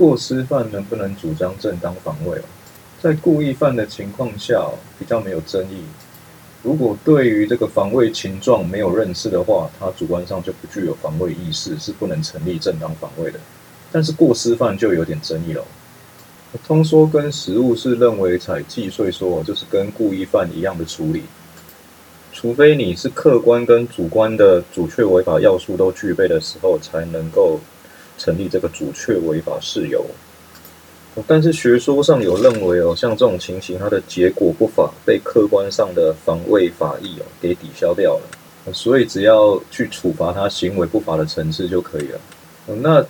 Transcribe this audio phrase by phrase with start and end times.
[0.00, 2.40] 过失犯能不能主张正当防卫？
[3.02, 4.66] 在故意犯的情况下，
[4.98, 5.82] 比较没有争议。
[6.62, 13.38] 如果对于这个防卫情状没有认识的话，他主观上就不具有防卫意识，是不能成立正当防卫的。
[13.92, 15.62] 但是过失犯就有点争议了。
[16.66, 21.24] 通说跟实务是认为采计税说，就是跟故意犯一样的处理，
[22.32, 27.60] 除非你是客观跟主观的主确违法要素都具备的时候，才能够
[28.20, 30.04] 成立这个主确违法事由。
[31.26, 42.20] 但是学说上有认为哦，像这种情形，它的结果不法被客观上的防卫法益哦给抵消掉了，所以只要去处罚他行为不法的层次就可以了。
[42.82, 43.04] 那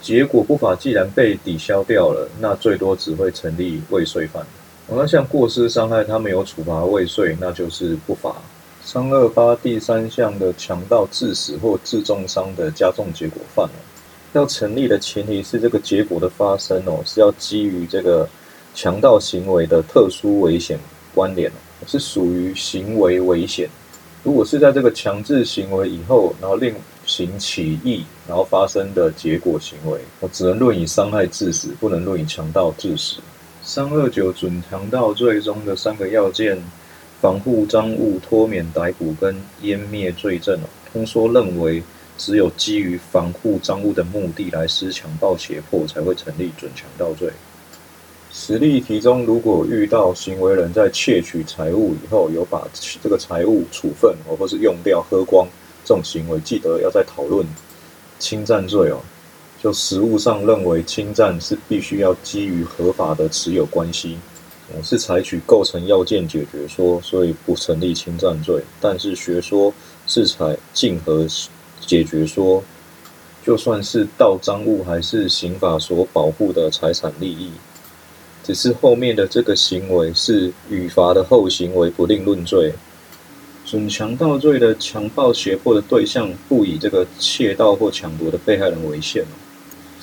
[0.00, 4.46] 结果不法既然被抵消掉了，那最多只会成立未遂犯。
[4.88, 8.36] 那像过失伤害，他没有处罚未遂，那就是不法。
[8.82, 13.68] 三二八第三项的强盗致死或致重伤的加重结果犯
[14.32, 18.28] 要成立的前提是这个结果的发生哦，是要基于这个
[18.74, 20.78] 强盗行为的特殊危险
[21.12, 21.50] 关联，
[21.86, 23.68] 是属于行为危险。
[24.22, 33.16] 如果是在这个强制行为以后，然后另行起义，然后发生的结果行为，我只能论以伤害致死，不能论以强盗致死。
[33.64, 36.62] 三二九准强盗罪中的三个要件：
[37.20, 40.56] 防护赃物、脱免逮捕跟湮灭罪证，
[40.92, 41.82] 通说认为。
[42.20, 47.30] 只有基于防护赃物的目的来施强暴胁迫，才会成立准强盗罪。
[48.30, 52.68] 实例题中，如果遇到行为人在窃取财物以后，有把
[53.02, 55.48] 这个财物处分哦，或是用掉、喝光
[55.82, 57.46] 这种行为，记得要再讨论
[58.18, 59.00] 侵占罪哦。
[59.62, 64.18] 就实务上认为，侵占是必须要基于合法的持有关系，
[64.76, 68.62] 我是采取构成要件解决说，所以不成立侵占罪。
[68.78, 69.72] 但是学说
[70.06, 71.26] 是采竞合。
[71.80, 72.62] 解决说，
[73.44, 77.50] 就算是盗赃物，还是刑法所保护的财产利益，
[78.44, 82.72] 只是后面的这个行为是与罚的后行为不另论罪。
[83.66, 89.24] 准强盗罪的强暴胁迫的对象，不以这个窃盗或抢夺的被害人为限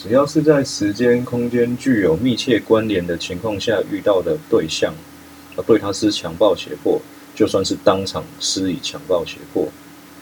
[0.01, 4.93] 只要是在时间空间具有密切关联的情况下遇到的对象，
[5.57, 7.01] 而对他施强暴胁迫，
[7.35, 9.67] 就算是当场施以强暴胁迫。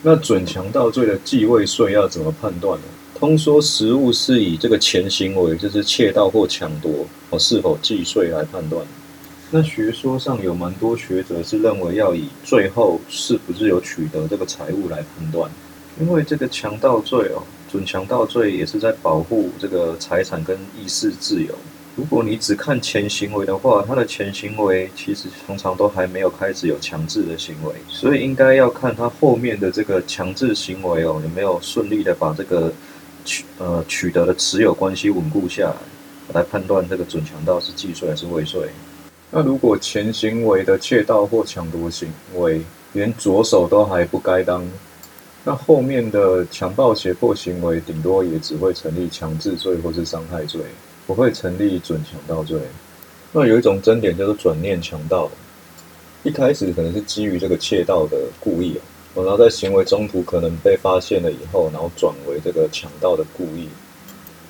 [0.07, 2.85] 那准强盗罪的继位税要怎么判断呢？
[3.15, 8.85] 通说实物是以这个前行为，就是窃盗或抢夺，哦是否计税来判断。
[9.49, 15.49] 那学说上有蛮多学者是认为要以最后是不是有取得这个财物来判断，
[15.99, 21.55] 因为这个强盗罪哦，准强盗罪也是在保护这个财产跟意识自由。
[21.97, 32.73] 如果你只看前行为的话，他的前行为其实通常都还没有开始有强制的行为，所以应该要看他后面的这个强制行为哦，有没有顺利的把这个
[33.23, 38.67] 取呃取得的持有关系稳固下来，来判断这个准强盗是既遂还是未遂。
[39.31, 44.67] 那如果前行为的窃盗或抢夺行为连左手都还不该当，
[45.45, 50.59] 那后面的强暴胁迫行为顶多也只会成立强制罪或是伤害罪。
[51.05, 52.59] 不会成立准强盗罪。
[53.31, 55.29] 那有一种争点叫做转念强盗，
[56.23, 58.79] 一开始可能是基于这个窃盗的故意
[59.13, 63.67] 哦，然后在行为中途可能被发现了以后，然后转为这个强盗的故意，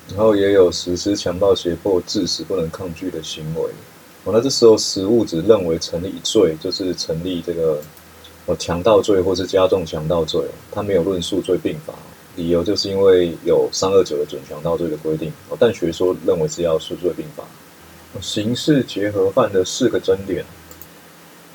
[0.08, 3.70] 然后也有实施强暴胁迫致死不能抗拒的行为。
[4.24, 7.80] 哦，那这时候实物只认为成立罪，就是成立这个
[8.46, 10.40] 哦强盗罪或是加重强盗罪，
[10.70, 11.92] 他没有论述罪并罚。
[12.36, 17.42] 理由就是因为有三二九的准强盗罪的规定，但学说认为是要数罪并罚。
[18.20, 20.44] 刑事结合犯的四个争点：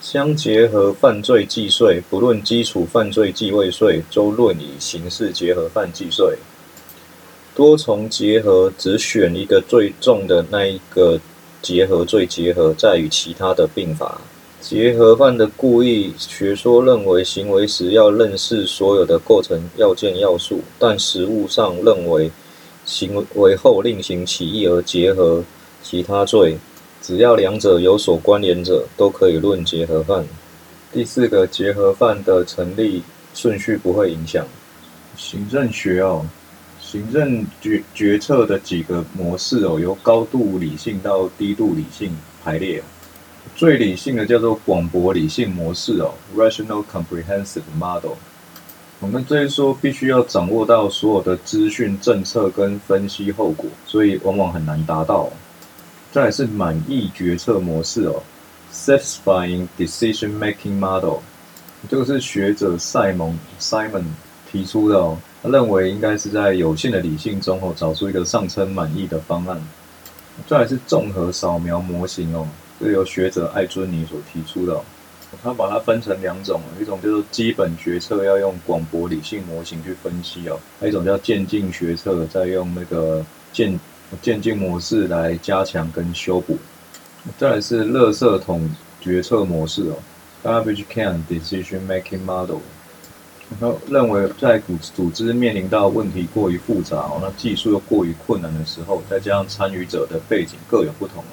[0.01, 6.37] 相结合犯罪计税，不论基础犯罪计未遂，都论以刑事结合犯计税。
[7.53, 11.19] 多重结合只选一个最重的那一个
[11.61, 14.21] 结合罪结合，再与其他的并罚。
[14.61, 22.31] 结合犯的故意学说认为，行为时要认识所有的构成要件要素，但实务上认为，
[22.85, 25.43] 行为后另行起义而结合
[25.81, 26.57] 其他罪，
[27.01, 30.25] 只要两者有所关联者，都可以论结合犯。
[30.93, 33.01] 第四个结合犯的成立
[33.33, 34.45] 顺序不会影响
[35.17, 36.23] 行政学哦，
[36.79, 42.83] 行政决决策的几个模式哦，由高度理性到低度理性排列。
[43.55, 48.13] 最理性的叫做广博理性模式哦，Rational Comprehensive Model。
[48.99, 55.29] 我们这一说必须要掌握到所有的资讯、政策跟分析后果，所以往往很难达到。
[56.11, 58.21] 再来是满意决策模式哦
[58.71, 61.19] ，Satisfying Decision Making Model。
[61.89, 64.03] 这个是学者塞蒙 Simon
[64.51, 69.59] 提出的哦，他认为应该是在有限的理性中哦，找出一个上称满意的方案。
[70.47, 72.47] 再来是综合扫描模型哦，
[72.85, 74.81] 是由学者艾尊尼所提出的。
[75.41, 83.79] 他把它分成两种，一种就是基本决策要用广博理性模型去分析哦，还有一种叫渐进决策，再用那个渐
[84.21, 86.57] 渐进模式来加强跟修补。
[87.37, 88.69] 再来是垃圾桶
[88.99, 89.95] 决策模式哦
[90.43, 92.57] ，garbage can decision making model。
[93.57, 101.31] 他认为在组组织面临到问题过于复杂哦，那技术又过于困难的时候，再加上参与者的背景各有不同哦，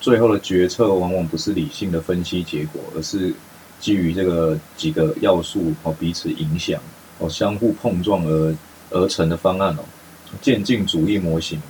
[0.00, 3.34] 最后的决策往往不是理性的分析结果，而是
[3.80, 6.80] 基于这个几个要素哦彼此影响
[7.18, 8.54] 哦相互碰撞而
[8.90, 9.84] 而成的方案哦，
[10.40, 11.60] 渐进主义模型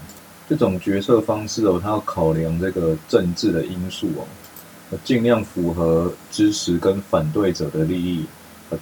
[0.49, 8.25] 这种决策方式哦，它要考量这个政治的因素哦，尽量符合支持跟反对者的利益。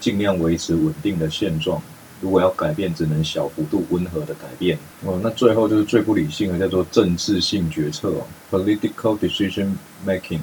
[0.00, 1.80] 尽量维持稳定的现状。
[2.26, 4.76] 如果要改变，只能小幅度、温和的改变。
[5.04, 8.12] 哦，那最后就是最不理性的，叫做政治性决策
[8.50, 9.68] （political decision
[10.04, 10.40] making）。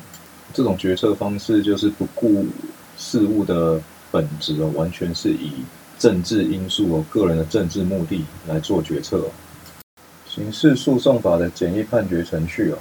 [0.54, 2.46] 这种决策方式就是不顾
[2.98, 3.82] 事物的
[4.14, 5.52] 本质哦，完全是以
[6.00, 9.26] 政治因素哦、个人的政治目的来做决策。
[10.26, 12.78] 刑事诉讼法的简易判决程序哦，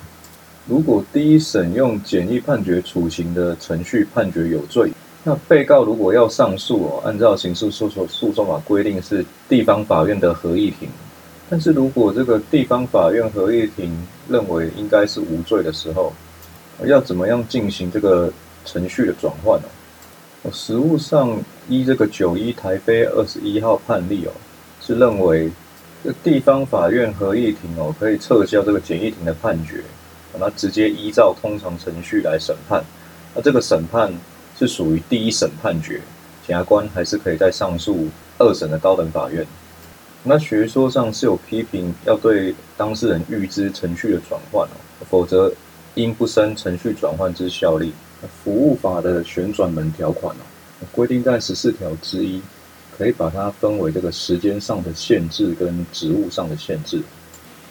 [0.68, 4.92] 如果第一审用简易判决处刑的程序判决有罪。
[5.24, 10.88] 那被告如果要上诉哦，按照刑事诉讼诉讼法规定是地方法院的合议庭，
[11.48, 13.96] 但是如果这个地方法院合议庭
[14.28, 16.12] 认为应该是无罪的时候，
[16.84, 18.32] 要怎么样进行这个
[18.64, 19.68] 程序的转换呢？
[20.52, 21.38] 实务上
[21.68, 24.32] 依这个九一台非二十一号判例哦，
[24.80, 25.48] 是认为
[26.02, 29.84] 这地方法院合议庭哦可以撤销这个简易庭的判决，
[30.36, 32.82] 那直接依照通常程序来审判，
[33.36, 34.12] 那这个审判。
[34.62, 36.00] 是属于第一审判决，
[36.46, 38.06] 检察官还是可以再上诉
[38.38, 39.44] 二审的高等法院。
[40.22, 44.78] 那学说上是有批评，要对当事人预知程序的转换哦，
[45.10, 45.52] 否则
[45.94, 47.92] 因不生程序转换之效力。
[48.44, 52.40] 服务法的旋转门条款哦，规定在十四条之一，
[52.96, 57.02] 可以把它分为这个时间上的限制跟职务上的限制。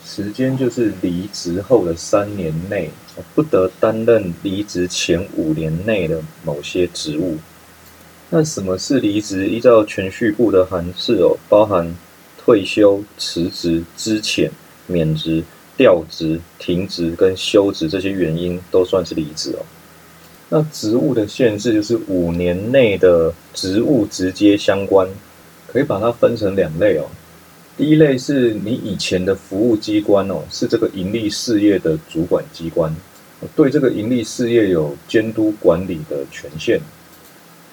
[0.06, 2.90] 时间就是离职后的三年内，
[3.34, 7.38] 不得担任离职前五年内的某些职务。
[8.30, 9.48] 那什么是离职？
[9.48, 11.96] 依照全序部的函释哦，包含
[12.38, 14.50] 退休、辞职、资遣、
[14.88, 15.44] 免职、
[15.78, 19.66] 调职、停职跟休职这些原因都算是离职哦。
[20.50, 25.08] 那职务的限制就是五年内的职务直接相关，
[25.68, 27.06] 可以把它分成两类哦。
[27.78, 32.94] 第一类是你以前的服务机关哦，是这个盈利事业的主管机关，
[33.56, 36.80] 对这个盈利事业有监督管理的权限。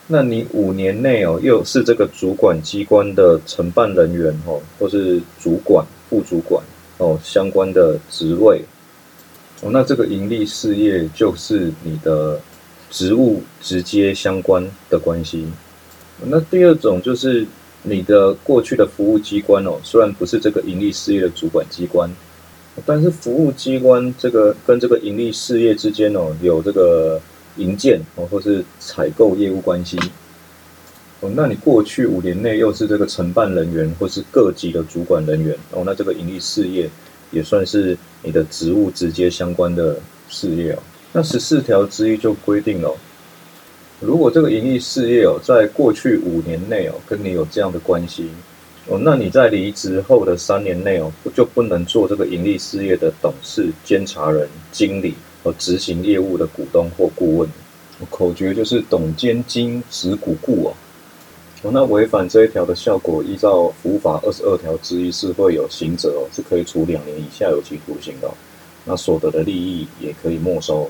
[0.07, 6.65] 那你五年内哦，又是这个主管机关的承办人员哦，或是主管、副主管
[6.97, 8.63] 哦相关的职位
[9.61, 12.41] 哦，那这个盈利事业就是你的
[12.89, 15.47] 职务直接相关的关系。
[16.25, 17.47] 那第二种就是。
[17.89, 22.11] 你的过去的服务机关哦，虽然不是这个盈利事业的主管机关，
[22.85, 27.21] 但是服务机关这个跟这个盈利事业之间哦，有这个
[27.57, 29.99] 营建哦，或是采购业务关系
[31.21, 31.31] 哦。
[31.35, 36.89] 那你过去五年内又是这个承办人员或是各级的主管人员哦，那这个盈利事业
[37.31, 39.99] 也算是你的职务直接相关的
[40.29, 40.79] 事业哦。
[41.13, 42.97] 那十四条之一就规定了。
[44.01, 48.31] 如果这个盈利事业哦，在过去五年内哦，跟你有这样的关系
[48.87, 57.49] 哦，那你在离职后的三年内哦，就不能做这个盈利事业的董事、监察人、经理和执行业务的股东或顾问。
[58.09, 60.75] 口诀就是董监经执股顾哦。
[61.63, 68.31] 哦，那违反这一条的效果，依照服务法二十二条之一是会有刑责哦，是可以处两年以下有期徒刑的。
[68.85, 70.89] 那所得的利益也可以没收。